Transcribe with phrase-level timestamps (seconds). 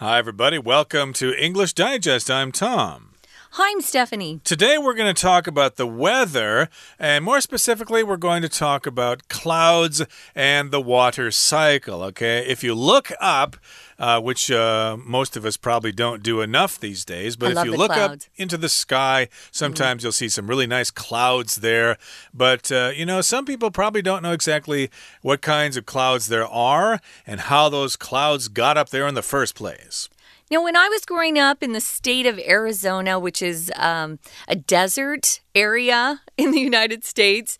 [0.00, 0.60] Hi, everybody.
[0.60, 2.30] Welcome to English Digest.
[2.30, 3.14] I'm Tom.
[3.50, 4.40] Hi, I'm Stephanie.
[4.44, 6.68] Today we're going to talk about the weather,
[7.00, 10.04] and more specifically, we're going to talk about clouds
[10.36, 12.04] and the water cycle.
[12.04, 13.56] Okay, if you look up,
[13.98, 17.36] uh, which uh, most of us probably don't do enough these days.
[17.36, 18.26] But I if you look clouds.
[18.26, 21.98] up into the sky, sometimes you'll see some really nice clouds there.
[22.32, 24.90] But, uh, you know, some people probably don't know exactly
[25.22, 29.22] what kinds of clouds there are and how those clouds got up there in the
[29.22, 30.08] first place.
[30.50, 34.56] Now, when I was growing up in the state of Arizona, which is um, a
[34.56, 37.58] desert area in the United States,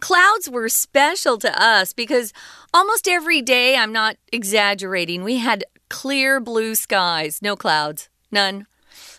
[0.00, 2.32] clouds were special to us because
[2.72, 8.66] almost every day, I'm not exaggerating, we had clear blue skies, no clouds, none.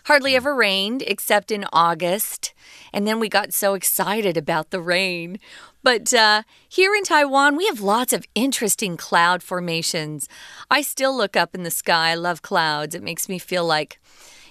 [0.04, 2.54] Hardly ever rained except in August.
[2.92, 5.38] And then we got so excited about the rain.
[5.82, 10.28] But uh, here in Taiwan, we have lots of interesting cloud formations.
[10.70, 12.10] I still look up in the sky.
[12.10, 12.94] I love clouds.
[12.94, 13.98] It makes me feel like,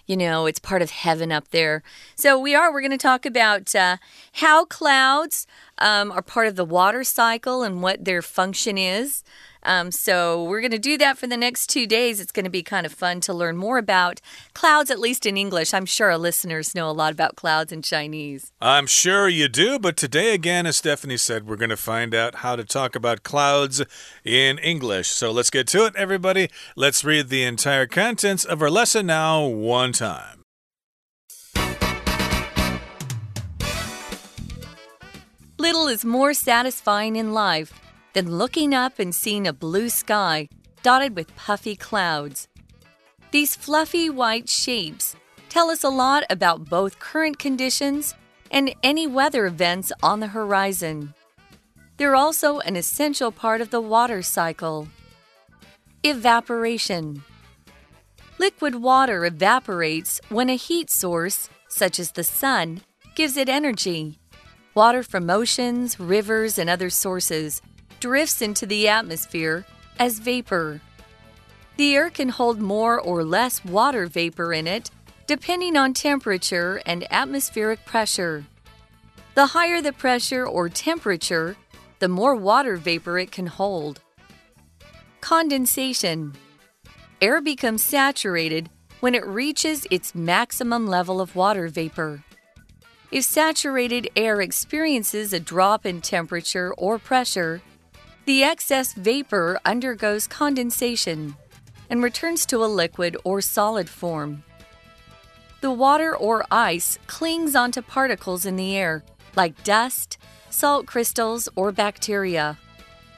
[0.07, 1.83] you know, it's part of heaven up there.
[2.15, 2.71] So we are.
[2.71, 3.97] We're going to talk about uh,
[4.33, 5.45] how clouds
[5.77, 9.23] um, are part of the water cycle and what their function is.
[9.63, 12.19] Um, so we're going to do that for the next two days.
[12.19, 14.21] It's going to be kind of fun to learn more about
[14.53, 15.73] clouds, at least in English.
[15.73, 18.51] I'm sure our listeners know a lot about clouds in Chinese.
[18.61, 22.35] I'm sure you do, but today, again, as Stephanie said, we're going to find out
[22.35, 23.83] how to talk about clouds
[24.23, 25.09] in English.
[25.09, 26.49] So let's get to it, everybody.
[26.75, 30.37] Let's read the entire contents of our lesson now, one time.
[35.57, 37.73] Little is more satisfying in life
[38.19, 40.49] than looking up and seeing a blue sky
[40.83, 42.49] dotted with puffy clouds.
[43.31, 45.15] These fluffy white shapes
[45.47, 48.15] tell us a lot about both current conditions
[48.51, 51.13] and any weather events on the horizon.
[51.95, 54.89] They're also an essential part of the water cycle.
[56.03, 57.23] Evaporation.
[58.37, 62.81] Liquid water evaporates when a heat source, such as the sun,
[63.15, 64.19] gives it energy.
[64.75, 67.61] Water from oceans, rivers, and other sources
[67.99, 69.65] drifts into the atmosphere
[69.97, 70.81] as vapor.
[71.77, 74.91] The air can hold more or less water vapor in it
[75.29, 78.45] depending on temperature and atmospheric pressure.
[79.35, 81.55] The higher the pressure or temperature,
[81.99, 84.01] the more water vapor it can hold.
[85.21, 86.33] Condensation.
[87.21, 88.71] Air becomes saturated
[89.01, 92.23] when it reaches its maximum level of water vapor.
[93.11, 97.61] If saturated air experiences a drop in temperature or pressure,
[98.25, 101.35] the excess vapor undergoes condensation
[101.89, 104.43] and returns to a liquid or solid form.
[105.61, 109.03] The water or ice clings onto particles in the air,
[109.35, 110.17] like dust,
[110.49, 112.57] salt crystals, or bacteria.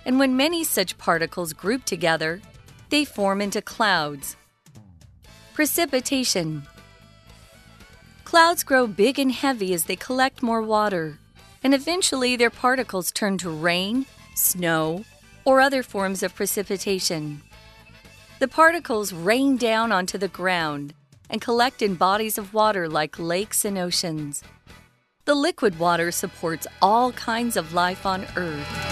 [0.06, 2.42] And when many such particles group together,
[2.90, 4.36] they form into clouds.
[5.54, 6.64] Precipitation.
[8.24, 11.20] Clouds grow big and heavy as they collect more water,
[11.64, 14.06] and eventually their particles turn to rain,
[14.42, 15.06] snow,
[15.46, 17.42] or other forms of precipitation.
[18.40, 20.94] The particles rain down onto the ground
[21.30, 24.44] and collect in bodies of water like lakes and oceans.
[25.26, 28.91] The liquid water supports all kinds of life on Earth.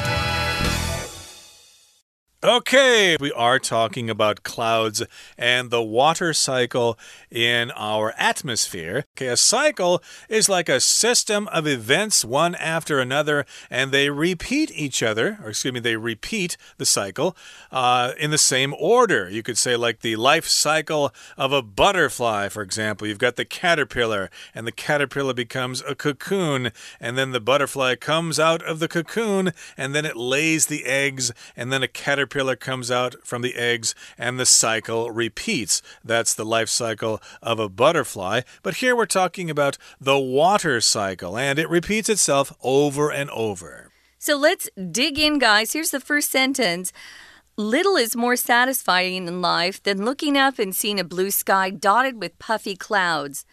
[2.42, 5.04] Okay, we are talking about clouds
[5.38, 6.98] and the water cycle
[7.30, 9.04] in our atmosphere.
[9.18, 14.72] Okay, a cycle is like a system of events one after another, and they repeat
[14.74, 17.36] each other, or excuse me, they repeat the cycle
[17.74, 19.30] uh, in the same order.
[19.30, 23.06] You could say, like the life cycle of a butterfly, for example.
[23.06, 26.72] You've got the caterpillar, and the caterpillar becomes a cocoon,
[27.02, 31.34] and then the butterfly comes out of the cocoon, and then it lays the eggs,
[31.58, 35.82] and then a caterpillar comes out from the eggs, and the cycle repeats.
[36.04, 38.42] That's the life cycle of a butterfly.
[38.64, 43.92] But here we're talking about the water cycle, and it repeats itself over and over.
[44.18, 45.74] So let's dig in, guys.
[45.74, 46.92] Here's the first sentence.
[47.56, 52.22] Little is more satisfying in life than looking up and seeing a blue sky dotted
[52.22, 53.46] with puffy clouds.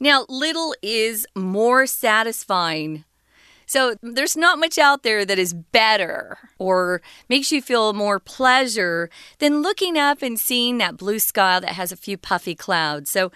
[0.00, 3.04] Now, little is more satisfying.
[3.66, 9.10] So there's not much out there that is better or makes you feel more pleasure
[9.38, 13.10] than looking up and seeing that blue sky that has a few puffy clouds.
[13.10, 13.32] So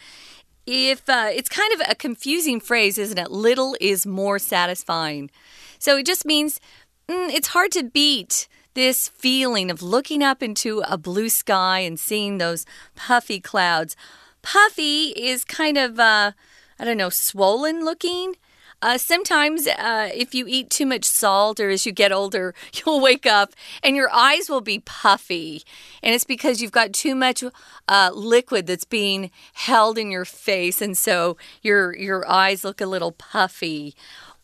[0.67, 3.31] if uh, it's kind of a confusing phrase, isn't it?
[3.31, 5.31] Little is more satisfying.
[5.79, 6.61] So it just means
[7.09, 11.99] mm, it's hard to beat this feeling of looking up into a blue sky and
[11.99, 13.97] seeing those puffy clouds.
[14.43, 16.33] Puffy is kind of, uh,
[16.79, 18.37] I don't know, swollen looking.
[18.81, 23.01] Uh, sometimes, uh, if you eat too much salt or as you get older, you'll
[23.01, 25.63] wake up and your eyes will be puffy.
[26.03, 27.43] And it's because you've got too much
[27.89, 30.81] uh, liquid that's being held in your face.
[30.81, 33.95] And so your, your eyes look a little puffy.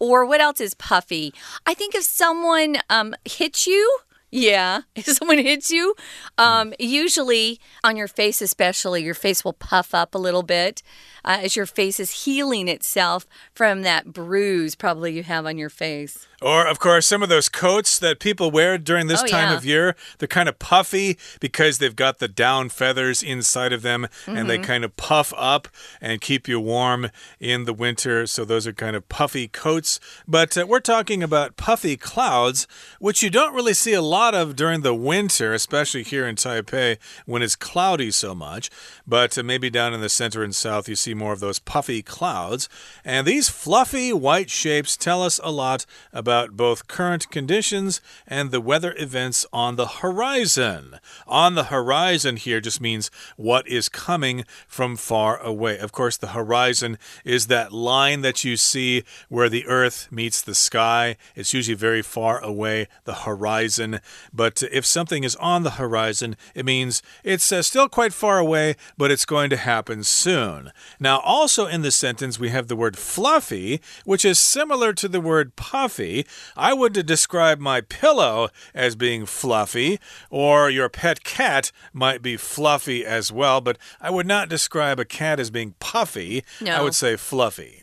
[0.01, 1.33] Or what else is puffy?
[1.65, 3.99] I think if someone um, hits you,
[4.35, 5.95] yeah, if someone hits you,
[6.39, 10.83] um, usually on your face, especially, your face will puff up a little bit
[11.25, 15.71] uh, as your face is healing itself from that bruise probably you have on your
[15.71, 16.27] face.
[16.45, 19.57] Or, of course, some of those coats that people wear during this oh, time yeah.
[19.57, 24.03] of year, they're kind of puffy because they've got the down feathers inside of them
[24.03, 24.39] mm -hmm.
[24.39, 24.73] and they mm-hmm.
[24.73, 25.69] kind of puff up
[26.03, 27.11] and keep you warm
[27.41, 28.27] in the winter.
[28.27, 30.01] So, those are kind of puffy coats.
[30.27, 32.67] But uh, we're talking about puffy clouds,
[33.01, 36.99] which you don't really see a lot of during the winter, especially here in Taipei
[37.25, 38.71] when it's cloudy so much.
[39.07, 42.03] But uh, maybe down in the center and south, you see more of those puffy
[42.03, 42.69] clouds.
[43.05, 48.61] And these fluffy white shapes tell us a lot about both current conditions and the
[48.61, 50.99] weather events on the horizon.
[51.27, 55.79] On the horizon here just means what is coming from far away.
[55.79, 60.55] Of course, the horizon is that line that you see where the earth meets the
[60.55, 61.17] sky.
[61.35, 64.01] It's usually very far away, the horizon.
[64.33, 68.77] But if something is on the horizon, it means it's uh, still quite far away,
[68.97, 70.73] but it's going to happen soon.
[71.01, 75.21] Now, also in this sentence, we have the word fluffy, which is similar to the
[75.21, 76.14] word puffy.
[76.57, 79.99] I would describe my pillow as being fluffy,
[80.31, 85.05] or your pet cat might be fluffy as well, but I would not describe a
[85.05, 86.45] cat as being puffy.
[86.61, 86.73] No.
[86.73, 87.83] I would say fluffy.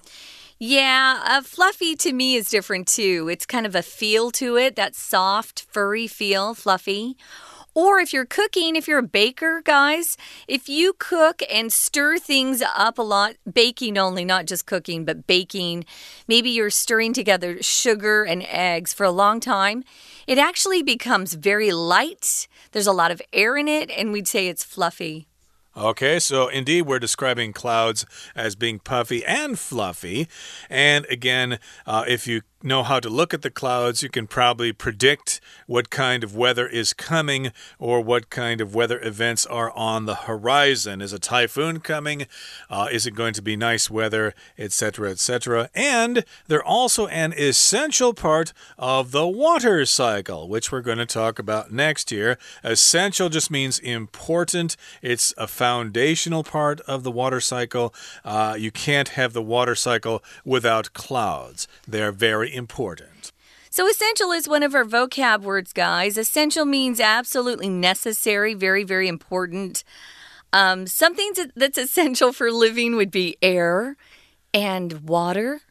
[0.64, 3.28] Yeah, uh, fluffy to me is different too.
[3.32, 7.18] It's kind of a feel to it, that soft, furry feel, fluffy.
[7.74, 12.62] Or if you're cooking, if you're a baker, guys, if you cook and stir things
[12.62, 15.86] up a lot, baking only, not just cooking, but baking,
[16.28, 19.86] maybe you're stirring together sugar and eggs for a long time,
[20.28, 22.48] it actually becomes very light.
[22.74, 25.28] There's a lot of air in it, and we'd say it's fluffy.
[25.76, 30.28] Okay, so indeed, we're describing clouds as being puffy and fluffy.
[30.70, 34.72] And again, uh, if you know how to look at the clouds, you can probably
[34.74, 40.06] predict what kind of weather is coming or what kind of weather events are on
[40.06, 41.02] the horizon.
[41.02, 42.28] Is a typhoon coming?
[42.70, 45.70] Uh, is it going to be nice weather, etc., etc.?
[45.74, 51.40] And they're also an essential part of the water cycle, which we're going to talk
[51.40, 52.38] about next year.
[52.64, 57.94] Essential just means important, it's a foundational part of the water cycle.
[58.24, 63.32] Uh, you can't have the water cycle without clouds, they're very important.
[63.74, 66.18] So, essential is one of our vocab words, guys.
[66.18, 69.86] Essential means absolutely necessary, very, very important.
[70.52, 73.96] Um, something that's essential for living would be air
[74.54, 75.62] and water.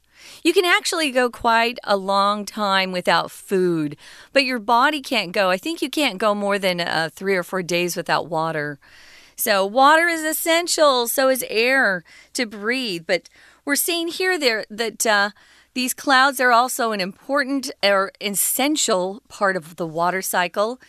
[0.42, 3.98] You can actually go quite a long time without food,
[4.32, 5.50] but your body can't go.
[5.50, 8.78] I think you can't go more than uh, three or four days without water.
[9.36, 12.02] So, water is essential, so is air
[12.32, 13.04] to breathe.
[13.06, 13.28] But
[13.66, 15.04] we're seeing here there that.
[15.04, 15.30] Uh,
[15.72, 20.80] these clouds are also an important or essential part of the water cycle.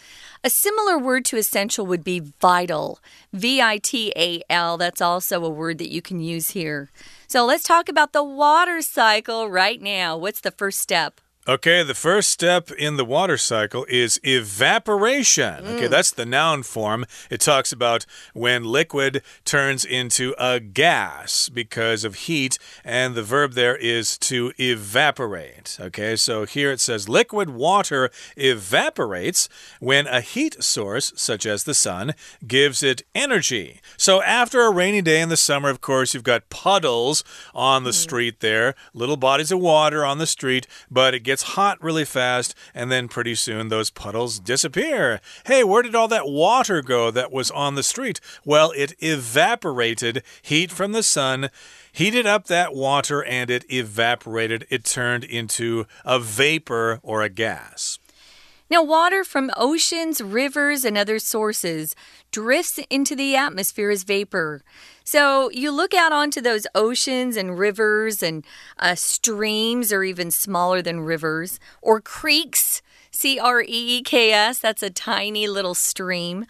[0.44, 3.00] A similar word to essential would be vital.
[3.31, 4.78] V I T A L.
[4.78, 6.89] That's also a word that you can use here.
[7.28, 10.18] So let's talk about the water cycle right now.
[10.18, 11.20] What's the first step?
[11.47, 15.63] Okay, the first step in the water cycle is evaporation.
[15.63, 15.75] Mm.
[15.75, 17.03] Okay, that's the noun form.
[17.31, 18.05] It talks about
[18.35, 24.54] when liquid turns into a gas because of heat, and the verb there is to
[24.59, 25.80] evaporate.
[25.81, 29.49] Okay, so here it says liquid water evaporates
[29.80, 32.13] when a heat source, such as the sun,
[32.45, 33.81] gives it energy.
[33.97, 37.23] So after a rainy day in the summer, of course, you've got puddles
[37.56, 37.95] on the mm.
[37.95, 42.54] street there, little bodies of water on the street, but it gets hot really fast,
[42.76, 45.21] and then pretty soon those puddles disappear.
[45.45, 48.19] Hey, where did all that water go that was on the street?
[48.44, 51.50] Well, it evaporated heat from the sun
[51.94, 54.68] heated up that water and it evaporated.
[54.69, 58.00] It turned into a vapor or a gas.
[58.71, 61.94] Now, water from oceans, rivers, and other sources
[62.31, 64.61] drifts into the atmosphere as vapor.
[65.04, 68.45] So you look out onto those oceans and rivers and
[68.80, 72.81] uh, streams, or even smaller than rivers, or creeks.
[73.13, 74.59] C R E E K S.
[74.59, 76.45] That's a tiny little stream.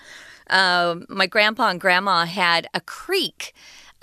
[0.47, 3.51] Uh, my grandpa and grandma had a creek.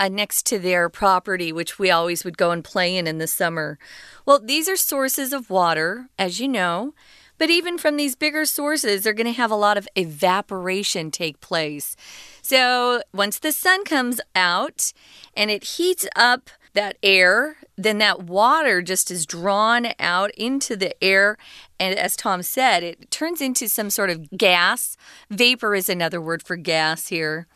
[0.01, 3.27] Uh, next to their property, which we always would go and play in in the
[3.27, 3.79] summer.
[4.25, 6.95] Well, these are sources of water, as you know.
[7.39, 11.41] But even from these bigger sources, they're going to have a lot of evaporation take
[11.41, 11.97] place.
[12.43, 14.93] So once the sun comes out
[15.35, 21.03] and it heats up that air, then that water just is drawn out into the
[21.03, 21.37] air.
[21.81, 24.97] And as Tom said, it turns into some sort of gas.
[25.31, 27.47] Vapor is another word for gas here.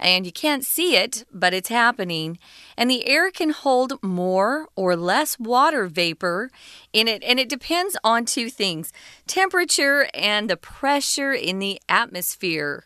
[0.00, 2.38] And you can't see it, but it's happening.
[2.78, 6.48] And the air can hold more or less water vapor
[6.92, 7.24] in it.
[7.24, 8.92] And it depends on two things
[9.26, 12.84] temperature and the pressure in the atmosphere.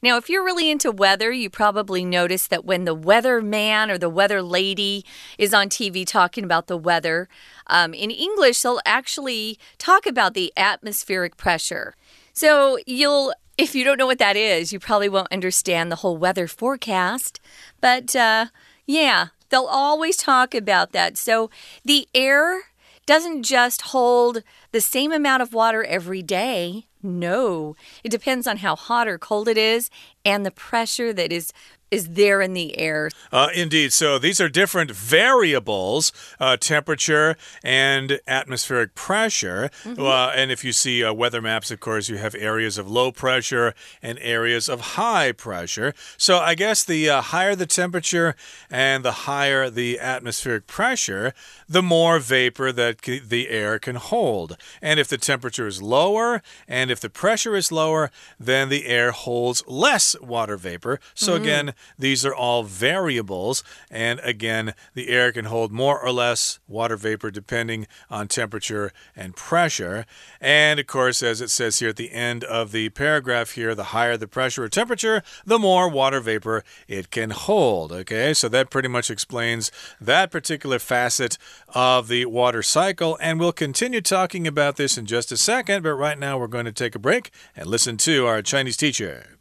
[0.00, 3.98] Now, if you're really into weather, you probably notice that when the weather man or
[3.98, 5.04] the weather lady
[5.38, 7.28] is on TV talking about the weather,
[7.66, 11.96] um, in English, they'll actually talk about the atmospheric pressure.
[12.32, 16.16] So you'll if you don't know what that is, you probably won't understand the whole
[16.16, 17.40] weather forecast.
[17.80, 18.46] But uh,
[18.86, 21.18] yeah, they'll always talk about that.
[21.18, 21.50] So
[21.84, 22.62] the air
[23.06, 26.86] doesn't just hold the same amount of water every day.
[27.02, 29.90] No, it depends on how hot or cold it is
[30.24, 31.52] and the pressure that is
[31.90, 33.10] is there in the air.
[33.30, 33.92] Uh, indeed.
[33.92, 39.70] So these are different variables uh, temperature and atmospheric pressure.
[39.84, 40.00] Mm -hmm.
[40.00, 43.12] uh, and if you see uh, weather maps, of course, you have areas of low
[43.12, 45.92] pressure and areas of high pressure.
[46.16, 48.34] So I guess the uh, higher the temperature
[48.70, 51.32] and the higher the atmospheric pressure,
[51.68, 54.56] the more vapor that the air can hold.
[54.82, 58.10] And if the temperature is lower and if the pressure is lower,
[58.46, 60.98] then the air holds less water vapor.
[61.14, 61.42] So mm -hmm.
[61.42, 63.62] again, these are all variables.
[63.90, 69.36] And again, the air can hold more or less water vapor depending on temperature and
[69.36, 70.06] pressure.
[70.40, 73.84] And of course, as it says here at the end of the paragraph here, the
[73.84, 77.92] higher the pressure or temperature, the more water vapor it can hold.
[77.92, 83.18] Okay, so that pretty much explains that particular facet of the water cycle.
[83.20, 85.82] And we'll continue talking about this in just a second.
[85.82, 89.35] But right now, we're going to take a break and listen to our Chinese teacher.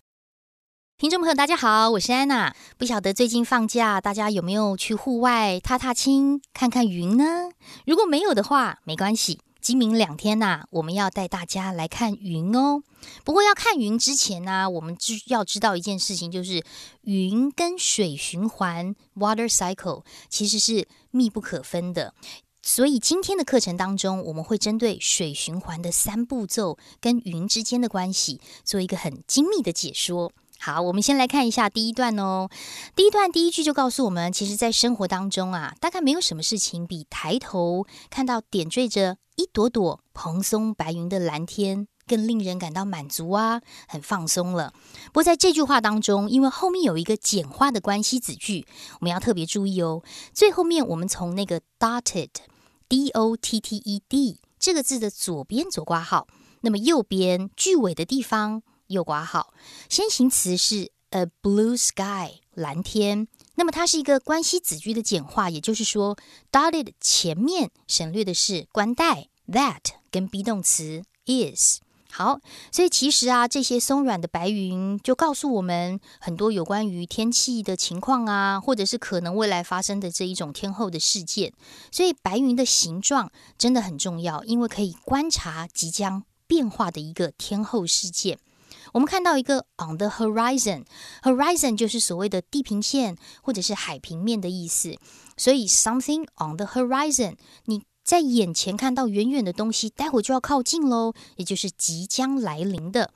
[0.98, 2.56] 听众朋友，大家好，我是安娜。
[2.78, 7.50] 不晓得最近放假，大家有没有去户外踏踏青、看看云呢？
[7.86, 9.42] 如果没有的话，没关系。
[9.60, 12.82] 今明两天呐，我们要带大家来看云哦。
[13.26, 16.64] 不过要看云之前呢，我们知要知道一件事情，就是
[17.02, 22.14] 云跟水循环 （water cycle） 其实是密不可分的。
[22.62, 30.32] 所以今天的课程当中，我们会针对水循环的三步骤跟云之间的关系，做一个很精密的解说。
[30.66, 32.50] 好，我们先来看一下第一段哦。
[32.96, 44.74] 第一段第一句就告诉我们，其实，在生活当中啊，大概没有什么事情比抬头看到点缀着一朵朵蓬松白云的蓝天更令人感到满足啊，很放松了。
[45.10, 48.66] 不过在这句话当中，因为后面有一个简化的关系子句，
[49.00, 50.02] 我们要特别注意哦。
[50.34, 56.26] 最后面我们从那个 dotted，d o t t e d 这个字的左边左挂号，
[56.62, 58.64] 那么右边句尾的地方。
[58.88, 59.54] 右挂号，
[59.90, 66.18] 先行词是 a blue sky 蓝天，那么它是一个关系子句的简化，也就是说
[66.52, 71.80] ，dotted 前面省略的是关带 that 跟 be 动词 is。
[72.12, 72.40] 好，
[72.72, 81.52] 所以其实啊，这些松软的白云就告诉我们很多有关于天气的情况啊，或者是可能未来发生的这一种天后的事件。
[81.92, 88.40] 所以白云的形状真的很重要，因为可以观察即将变化的一个天后事件。
[88.96, 94.96] 我们看到一个 on the horizon，horizon 就是所谓的地平线或者是海平面的意思。
[95.36, 97.36] 所以 something on the horizon，
[97.66, 103.12] 你在眼前看到远远的东西，待会就要靠近喽，也就是即将来临的。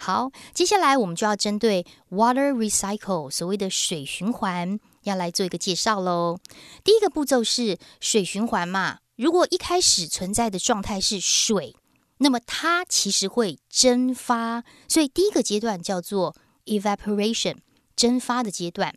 [0.00, 6.38] 好，接下来我们就要针对 water recycle，所谓的水循环，要来做一个介绍喽。
[6.82, 11.76] 第一个步骤是水循环嘛，如果一开始存在的状态是水。
[12.22, 16.36] 那么它其实会蒸发，所以第一个阶段叫做
[16.66, 17.56] evaporation，
[17.96, 18.94] 蒸发的阶段。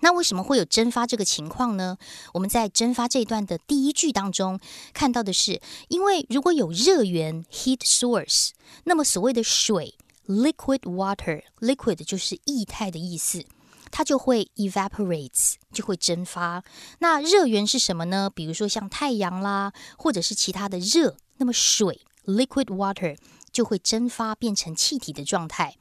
[0.00, 1.98] 那为什么会有蒸发这个情况呢？
[2.32, 4.58] 我们在蒸发这一段的第一句当中
[4.94, 8.50] 看到的是，因为如果有热源 heat source，
[8.84, 9.94] 那么所谓的水
[10.26, 13.44] liquid water，liquid 就是液态的意思，
[13.90, 16.64] 它就会 evaporates，就会蒸发。
[17.00, 18.30] 那热源是什么呢？
[18.34, 22.05] 比如说像太阳啦，或者是其他的热，那么水。
[22.26, 23.16] Liquid water
[23.50, 25.76] 就会蒸发变成气体的状态。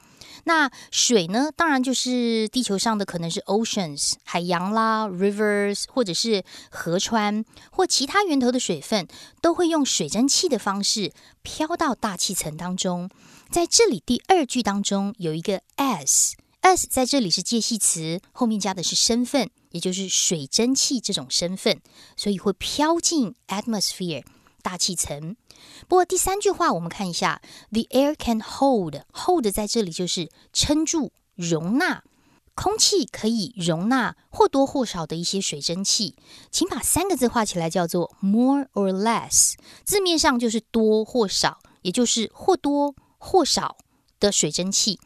[0.46, 1.50] 那水呢？
[1.56, 9.08] 当然就是地球上的可能是 oceans 海洋啦，rivers 或者是河川或其他源头的水分，
[9.42, 11.12] 都会用水蒸气的方式
[11.42, 13.10] 飘到大气层当中。
[13.50, 16.36] 在这里第二句当中有一个 s。
[16.62, 21.80] s 在这里是介系词，后面加的是身份，也就是水蒸气这种身份，
[22.18, 24.24] 所以会飘进 atmosphere
[24.64, 25.36] 大气层。
[25.88, 27.42] 不过第三句话，我们看一下
[27.72, 32.04] ，the air can hold，hold 在这里就是撑住、容纳。
[32.54, 36.16] 空气可以容纳或多或少的一些水蒸气，
[36.50, 39.56] 请把三个字画起来，叫做 more or less。
[39.84, 43.76] 字面上就是多或少，也就是或多或少
[44.22, 44.98] 的水蒸气。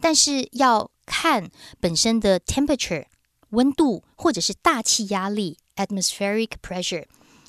[0.00, 3.06] 但是要看本身的 temperature
[3.50, 7.06] 温度，或者是大气压力 atmospheric pressure。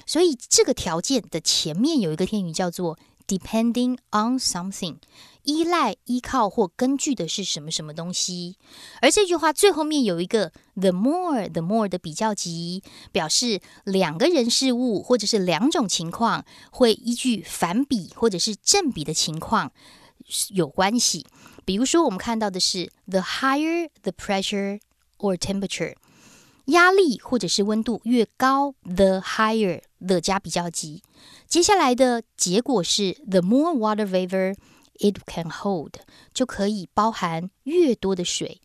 [0.07, 2.97] 所以这个条件的前面有一个片语叫做
[3.27, 4.95] depending on something。
[5.43, 8.57] 依赖、依靠或根据的是什么什么东西？
[9.01, 12.83] 而这句话最后面有一个 the more the more 的比较级，
[13.13, 19.71] 表示两个人事物或者是两种情况会依据反比或者是正比的情况
[20.49, 21.25] 有关系。
[21.63, 24.81] 比如说，我们看到的是 the higher the pressure
[25.19, 25.95] or temperature，
[26.65, 31.02] 压力或者是温度越高，the higher the 加比较级。
[31.46, 35.94] 接下来的结果是 the more water vapor。It can hold
[36.34, 38.60] 就可以包含越多的水。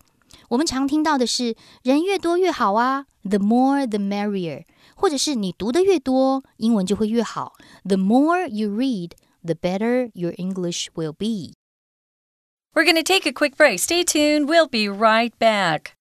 [0.49, 4.65] 我们常听到的是人越多越好啊，the more the merrier，
[4.95, 7.53] 或者是你读的越多，英文就会越好。
[7.85, 11.53] The more you read, the better your English will be.
[12.73, 13.79] We're going to take a quick break.
[13.79, 14.47] Stay tuned.
[14.47, 15.93] We'll be right back.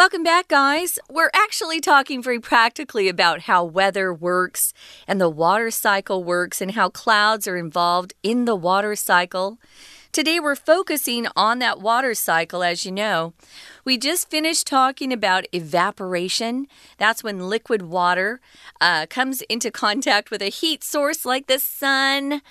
[0.00, 0.98] Welcome back, guys.
[1.10, 4.72] We're actually talking very practically about how weather works
[5.06, 9.58] and the water cycle works and how clouds are involved in the water cycle.
[10.12, 13.32] Today, we're focusing on that water cycle, as you know.
[13.84, 16.66] We just finished talking about evaporation.
[16.98, 18.40] That's when liquid water
[18.80, 22.42] uh, comes into contact with a heat source like the sun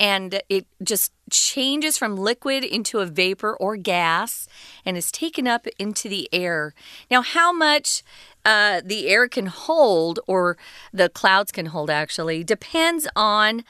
[0.00, 4.48] and it just changes from liquid into a vapor or gas
[4.84, 6.74] and is taken up into the air.
[7.12, 8.02] Now, how much
[8.44, 10.56] uh, the air can hold, or
[10.92, 13.62] the clouds can hold actually, depends on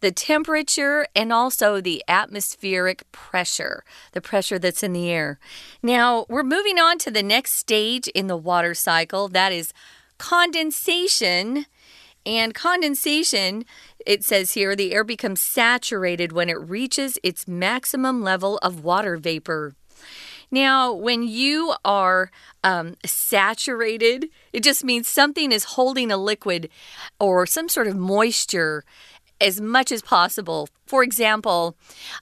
[0.00, 5.38] the temperature and also the atmospheric pressure, the pressure that's in the air.
[5.82, 9.72] Now, we're moving on to the next stage in the water cycle that is
[10.18, 11.66] condensation.
[12.26, 13.64] And condensation,
[14.04, 19.16] it says here, the air becomes saturated when it reaches its maximum level of water
[19.16, 19.74] vapor.
[20.50, 22.30] Now, when you are
[22.64, 26.68] um, saturated, it just means something is holding a liquid
[27.20, 28.84] or some sort of moisture
[29.40, 30.68] as much as possible.
[30.86, 31.76] For example,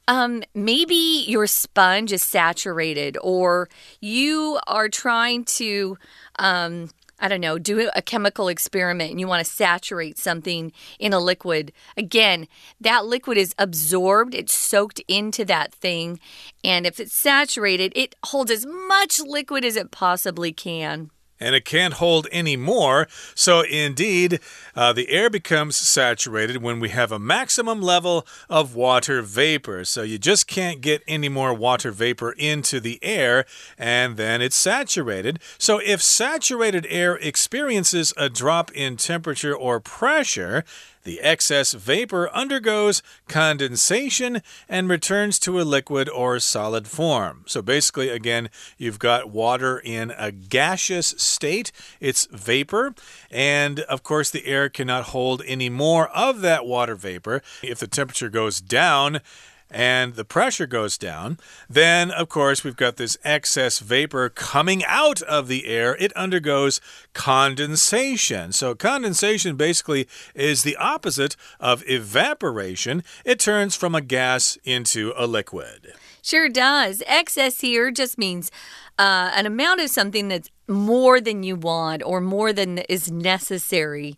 [0.07, 3.68] um, maybe your sponge is saturated, or
[4.00, 5.98] you are trying to.
[6.38, 11.12] Um, I don't know, do a chemical experiment and you want to saturate something in
[11.12, 11.72] a liquid.
[11.96, 12.46] Again,
[12.81, 16.20] that liquid is absorbed, it's soaked into that thing.
[16.62, 21.64] And if it's saturated, it holds as much liquid as it possibly can and it
[21.64, 23.09] can't hold any more.
[23.35, 24.40] So, indeed,
[24.74, 29.85] uh, the air becomes saturated when we have a maximum level of water vapor.
[29.85, 33.44] So, you just can't get any more water vapor into the air,
[33.77, 35.38] and then it's saturated.
[35.59, 40.64] So, if saturated air experiences a drop in temperature or pressure,
[41.09, 47.44] the excess vapor undergoes condensation and returns to a liquid or solid form.
[47.47, 52.94] So basically, again, you've got water in a gaseous state, it's vapor,
[53.31, 57.40] and of course, the air cannot hold any more of that water vapor.
[57.62, 59.23] If the temperature goes down,
[59.70, 65.22] and the pressure goes down, then of course we've got this excess vapor coming out
[65.22, 65.96] of the air.
[65.96, 66.81] It undergoes
[67.12, 68.52] condensation.
[68.52, 75.26] So, condensation basically is the opposite of evaporation, it turns from a gas into a
[75.26, 75.92] liquid.
[76.22, 77.02] Sure does.
[77.07, 78.50] Excess here just means
[78.98, 84.16] uh, an amount of something that's more than you want or more than is necessary.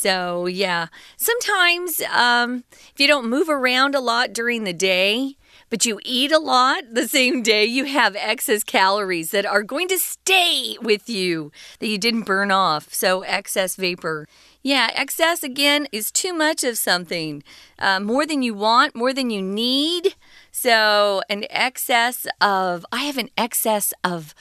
[0.00, 0.86] So, yeah,
[1.18, 5.36] sometimes um, if you don't move around a lot during the day,
[5.68, 9.88] but you eat a lot the same day, you have excess calories that are going
[9.88, 12.94] to stay with you that you didn't burn off.
[12.94, 14.26] So, excess vapor.
[14.62, 17.42] Yeah, excess again is too much of something,
[17.78, 20.14] uh, more than you want, more than you need.
[20.50, 24.34] So, an excess of, I have an excess of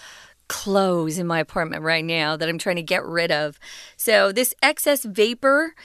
[0.49, 3.57] clothes in my apartment right now that I'm trying to get rid of.
[3.95, 5.75] So, this excess vapor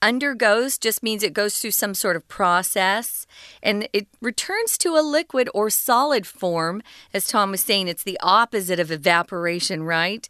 [0.00, 3.26] undergoes just means it goes through some sort of process
[3.62, 6.82] and it returns to a liquid or solid form.
[7.12, 10.26] As Tom was saying, it's the opposite of evaporation, right?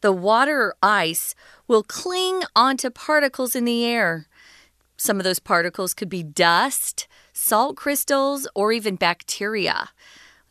[0.00, 1.34] The water or ice
[1.68, 4.26] will cling onto particles in the air.
[4.96, 9.90] Some of those particles could be dust, salt crystals, or even bacteria.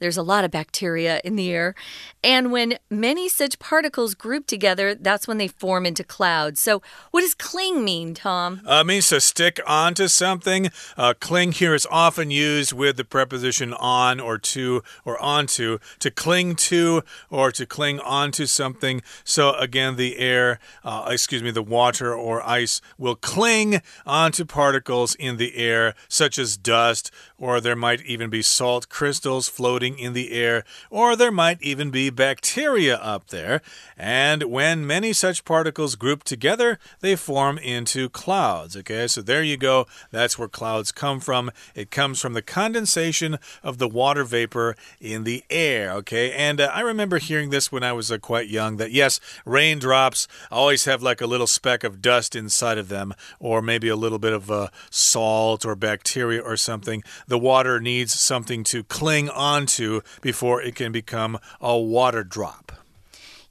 [0.03, 1.75] There's a lot of bacteria in the air.
[2.21, 6.59] And when many such particles group together, that's when they form into clouds.
[6.59, 8.61] So, what does cling mean, Tom?
[8.65, 10.71] Uh, means to stick onto something.
[10.97, 16.11] Uh, cling here is often used with the preposition on or to or onto, to
[16.11, 19.01] cling to or to cling onto something.
[19.23, 25.15] So, again, the air, uh, excuse me, the water or ice will cling onto particles
[25.15, 27.09] in the air, such as dust,
[27.43, 31.91] or there might even be salt crystals floating in the air, or there might even
[31.91, 33.61] be bacteria up there.
[33.97, 38.77] And when many such particles group together, they form into clouds.
[38.77, 39.87] Okay, so there you go.
[40.09, 41.51] That's where clouds come from.
[41.75, 45.91] It comes from the condensation of the water vapor in the air.
[45.95, 49.19] Okay, and uh, I remember hearing this when I was uh, quite young that yes,
[49.43, 53.97] raindrops always have like a little speck of dust inside of them, or maybe a
[53.97, 57.03] little bit of uh, salt or bacteria or something.
[57.33, 62.71] The water needs something to cling onto before it can become a water drop.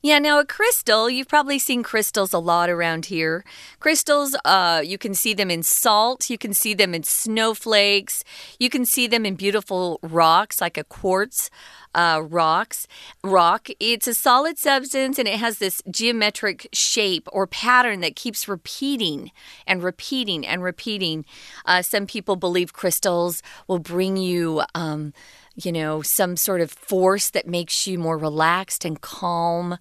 [0.04, 3.44] Yeah, now a crystal, you've probably seen crystals a lot around here.
[3.78, 8.24] Crystals, uh, you can see them in salt, you can see them in snowflakes,
[8.58, 11.50] you can see them in beautiful rocks like a quartz.
[11.94, 12.88] Uh, rocks
[13.22, 18.48] rock it's a solid substance and it has this geometric shape or pattern that keeps
[18.48, 19.30] repeating
[19.66, 21.22] and repeating and repeating
[21.66, 25.12] uh, some people believe crystals will bring you um,
[25.54, 29.78] you know, some sort of force that makes you more relaxed and calm.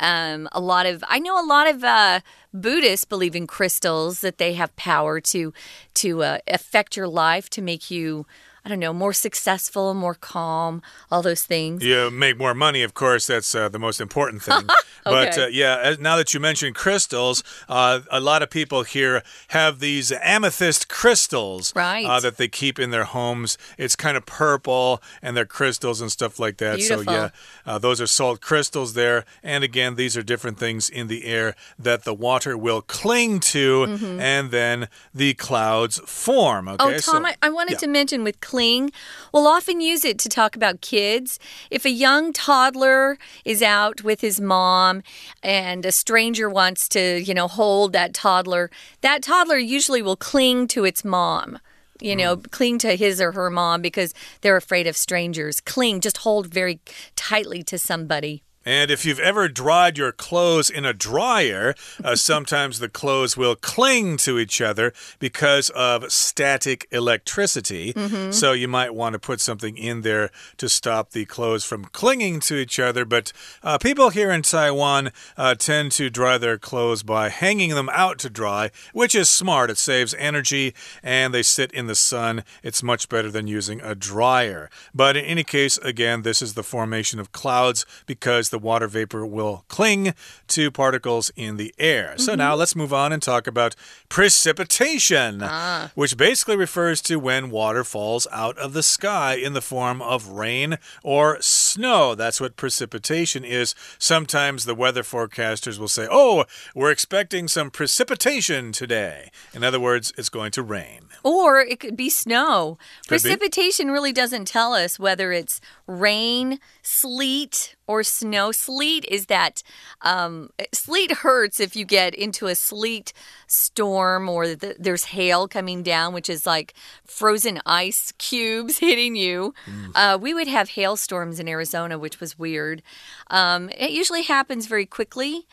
[0.00, 2.20] Um, a lot of, I know a lot of uh,
[2.52, 5.52] Buddhists believe in crystals that they have power to
[5.94, 8.26] to uh, affect your life to make you
[8.64, 11.84] I don't know, more successful, more calm, all those things.
[11.84, 13.26] You make more money, of course.
[13.26, 14.56] That's uh, the most important thing.
[14.56, 14.70] okay.
[15.04, 19.80] But uh, yeah, now that you mentioned crystals, uh, a lot of people here have
[19.80, 22.06] these amethyst crystals right.
[22.06, 23.58] Uh, that they keep in their homes.
[23.76, 26.76] It's kind of purple and they're crystals and stuff like that.
[26.76, 27.04] Beautiful.
[27.04, 27.28] So yeah,
[27.66, 29.26] uh, those are salt crystals there.
[29.42, 33.86] And again, these are different things in the air that the water will cling to
[33.86, 34.20] mm -hmm.
[34.20, 36.68] and then the clouds form.
[36.68, 36.84] Okay?
[36.84, 37.80] Oh, Tom, so, I, I, wanted yeah.
[37.80, 38.92] to mention with cling.
[39.32, 41.40] We'll often use it to talk about kids.
[41.72, 45.02] If a young toddler is out with his mom
[45.42, 50.68] and a stranger wants to, you know, hold that toddler, that toddler usually will cling
[50.68, 51.58] to its mom
[52.00, 52.50] you know, mm.
[52.50, 55.60] cling to his or her mom because they're afraid of strangers.
[55.60, 56.80] Cling, just hold very
[57.14, 58.42] tightly to somebody.
[58.64, 63.56] And if you've ever dried your clothes in a dryer, uh, sometimes the clothes will
[63.56, 67.92] cling to each other because of static electricity.
[67.94, 68.32] Mm -hmm.
[68.32, 72.40] So you might want to put something in there to stop the clothes from clinging
[72.40, 73.04] to each other.
[73.04, 77.88] But uh, people here in Taiwan uh, tend to dry their clothes by hanging them
[77.88, 79.70] out to dry, which is smart.
[79.70, 82.42] It saves energy and they sit in the sun.
[82.62, 84.70] It's much better than using a dryer.
[84.92, 89.26] But in any case, again, this is the formation of clouds because the water vapor
[89.26, 90.14] will cling
[90.46, 92.10] to particles in the air.
[92.10, 92.24] Mm -hmm.
[92.24, 92.46] So mm-hmm.
[92.46, 93.74] now let's move on and talk about
[94.08, 95.90] precipitation, ah.
[95.94, 100.28] which basically refers to when water falls out of the sky in the form of
[100.28, 102.14] rain or snow.
[102.14, 103.74] That's what precipitation is.
[103.98, 109.30] Sometimes the weather forecasters will say, Oh, we're expecting some precipitation today.
[109.52, 111.00] In other words, it's going to rain.
[111.22, 112.78] Or it could be snow.
[113.02, 113.92] Could precipitation be.
[113.92, 118.52] really doesn't tell us whether it's rain, sleet, or snow.
[118.52, 119.62] Sleet is that
[120.02, 123.12] um, sleet hurts if you get into a sleet
[123.46, 129.54] storm or the, there's hail coming down, which is like frozen ice cubes hitting you.
[129.66, 129.90] Mm.
[129.94, 132.82] Uh, we would have hailstorms in Arizona, which was weird.
[133.28, 135.46] Um, it usually happens very quickly.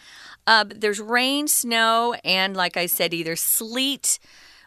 [0.48, 4.20] Uh, there's rain, snow, and like I said, either sleet,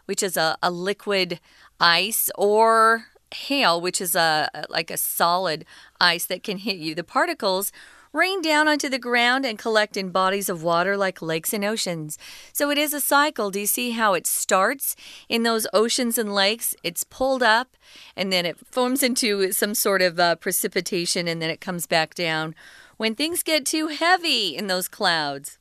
[0.05, 1.39] which is a, a liquid
[1.79, 5.65] ice, or hail, which is a like a solid
[5.99, 6.95] ice that can hit you.
[6.95, 7.71] The particles
[8.15, 12.17] rain down onto the ground and collect in bodies of water like lakes and oceans.
[12.53, 13.51] So it is a cycle.
[13.51, 14.95] Do you see how it starts
[15.27, 16.73] in those oceans and lakes?
[16.81, 17.75] It's pulled up
[18.15, 22.15] and then it forms into some sort of uh, precipitation and then it comes back
[22.15, 22.55] down
[22.95, 25.57] when things get too heavy in those clouds.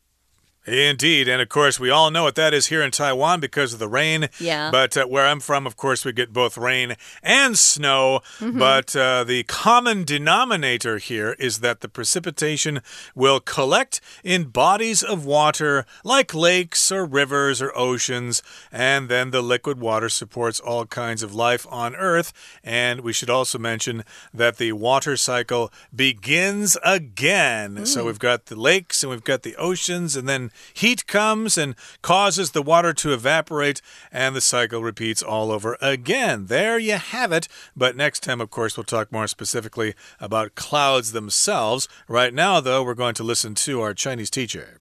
[0.67, 1.29] Indeed.
[1.29, 3.89] And of course, we all know what that is here in Taiwan because of the
[3.89, 4.29] rain.
[4.39, 4.71] Yeah.
[4.71, 8.23] But uh, where I'm from, of course, we get both rain and snow.
[8.41, 8.59] Mm -hmm.
[8.59, 12.81] But uh, the common denominator here is that the precipitation
[13.15, 18.43] will collect in bodies of water like lakes or rivers or oceans.
[18.73, 22.33] And then the liquid water supports all kinds of life on Earth.
[22.63, 24.03] And we should also mention
[24.37, 27.77] that the water cycle begins again.
[27.77, 27.87] Mm.
[27.87, 31.75] So we've got the lakes and we've got the oceans and then heat comes and
[32.03, 33.81] causes the water to evaporate,
[34.13, 36.47] and the cycle repeats all over again.
[36.47, 37.49] There you have it.
[37.77, 41.89] But next time, of course, we'll talk more specifically about clouds themselves.
[42.09, 44.81] Right now, though, we're going to listen to our Chinese teacher.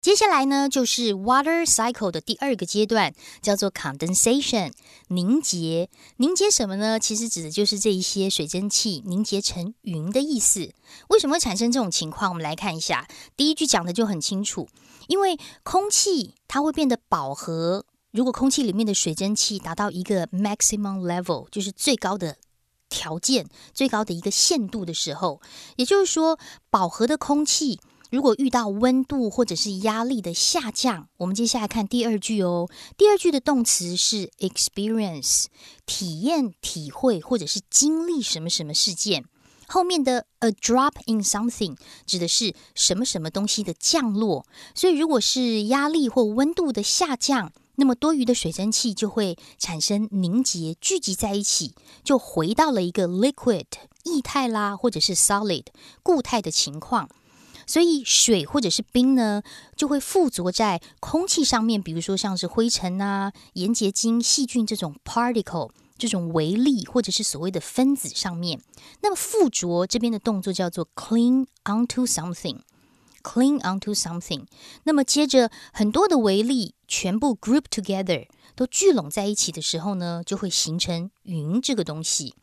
[0.00, 4.72] 接下来呢，就是 water cycle 的第二个阶段，叫做 condensation
[5.08, 5.90] 凝结。
[6.18, 7.00] 凝结什么呢？
[7.00, 10.72] 其实指的就是这一些水蒸气凝结成云的意思。
[11.08, 12.30] 为什么会产生这种情况？
[12.30, 14.68] 我们来看一下，第一句讲的就很清楚，
[15.08, 17.84] 因为空气它会变得饱和。
[18.12, 22.36] 如果空气里面的水蒸气达到一个 maximum level，就是最高的
[22.88, 25.42] 条件、最高的一个限度的时候，
[25.76, 26.38] 也就是说，
[26.70, 27.80] 饱和的空气。
[28.10, 32.68] 如果遇到温度或者是压力的下降，我们接下来看第二句哦。
[32.96, 35.46] 第二句的动词是 experience，
[35.84, 39.24] 体验、体会或者是经历什么什么事件。
[39.66, 44.46] 后面的 a drop in something 指的是什么什么东西的降落。
[44.74, 53.66] 所以如果是压力或温度的下降，那么多余的水蒸气就会产生凝结，聚集在一起，就回到了一个 liquid
[54.04, 55.66] 液态啦，或者是 solid
[56.02, 57.10] 固态的情况。
[57.68, 59.42] 所以水或者是冰呢，
[59.76, 68.60] 就会附着在空气上面，比如说像是灰尘啊、盐结晶、细菌这种 particle 这种微粒，或者是所谓的分子上面。
[69.02, 74.46] 那么附着这边的动作叫做 cling onto something，cling onto something。
[74.84, 82.34] 那么接着很多的微粒全部 group together，都聚拢在一起的时候呢，就会形成云这个东西。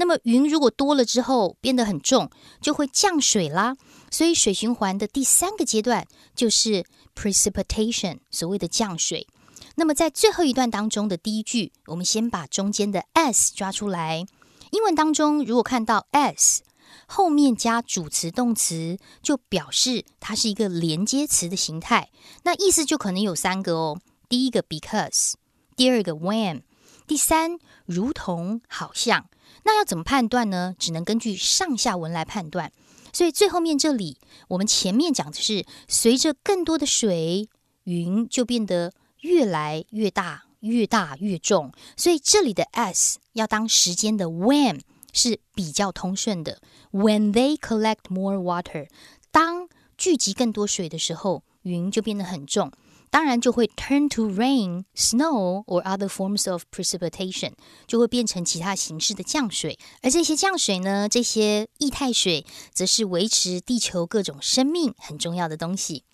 [0.00, 2.30] 那么云如果多了之后变得很重，
[2.60, 3.76] 就会降水啦。
[4.12, 6.06] 所以水循环的第三个阶段
[6.36, 6.84] 就是
[7.16, 9.26] precipitation，所谓的降水。
[9.74, 14.24] 那么在最后一段当中的第一句，我们先把中间的 s 抓出来。
[14.70, 16.62] 英文当中如果看到 s
[17.06, 22.10] 后面加主词动词，就表示它是一个连接词的形态。
[22.44, 24.00] 那意思就可能有三个哦。
[24.28, 25.34] 第一个 because，
[25.74, 26.62] 第二个 when，
[27.08, 29.26] 第三如同好像。
[29.68, 30.74] 那要怎么判断呢？
[30.78, 32.72] 只能根据上下文来判断。
[33.12, 34.16] 所以最后面这里，
[34.48, 37.50] 我们前面讲的是随着更多的水，
[37.84, 41.70] 云就变得越来越大，越大越重。
[41.98, 44.80] 所以这里的 s 要当时间的 when
[45.12, 46.62] 是比较通顺的。
[46.90, 48.88] When they collect more water，
[49.30, 52.72] 当聚集更多水的时候，云就变得很重。
[53.10, 57.52] 当然就会 turn to rain, snow or other forms of precipitation，
[57.86, 59.78] 就会变成其他形式的降水。
[60.02, 66.04] 而这些降水呢，这些液态水，则是维持地球各种生命很重要的东西。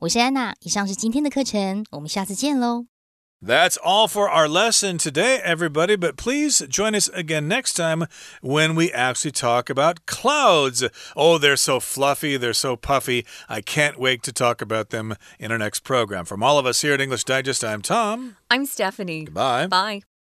[0.00, 2.93] 我是安娜，以上是今天的课程，我们下次见喽。
[3.44, 5.96] That's all for our lesson today, everybody.
[5.96, 8.06] But please join us again next time
[8.40, 10.82] when we actually talk about clouds.
[11.14, 13.26] Oh, they're so fluffy, they're so puffy.
[13.46, 16.24] I can't wait to talk about them in our next program.
[16.24, 18.38] From all of us here at English Digest, I'm Tom.
[18.50, 19.24] I'm Stephanie.
[19.24, 19.66] Goodbye.
[19.66, 20.02] Bye.